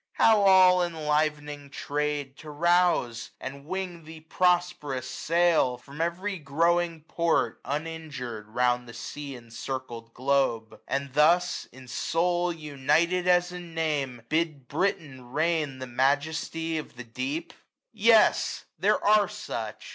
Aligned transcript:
How 0.13 0.37
alUenlivening 0.39 1.71
trade 1.71 2.35
to 2.37 2.49
rouse, 2.49 3.29
and 3.39 3.65
wing 3.67 3.97
X 3.97 3.97
2 3.97 3.99
ts6 3.99 3.99
AUTUMN. 3.99 4.05
The 4.05 4.19
prosperous 4.21 5.07
sail, 5.07 5.77
from 5.77 6.01
every 6.01 6.39
growing 6.39 7.01
port, 7.01 7.61
UninjurM, 7.61 8.45
round 8.47 8.87
the 8.87 8.93
sea^encircled 8.93 10.11
globe 10.15 10.71
j 10.71 10.77
And 10.87 11.13
thus, 11.13 11.65
in 11.71 11.87
soul 11.87 12.51
united 12.51 13.27
as 13.27 13.51
in 13.51 13.75
name, 13.75 14.23
925 14.27 14.29
Bid 14.29 14.67
Britain 14.67 15.29
reign 15.31 15.77
the 15.77 15.85
mistress 15.85 16.49
of 16.79 16.95
the 16.95 17.03
deep? 17.03 17.53
Yes, 17.93 18.65
there 18.79 18.97
are 19.05 19.27
such. 19.27 19.85